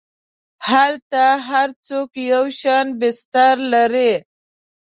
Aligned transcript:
هلته 0.69 1.23
هر 1.49 1.69
څوک 1.87 2.09
یو 2.31 2.43
شان 2.59 2.87
بستر 2.99 3.55
لري. 3.73 4.13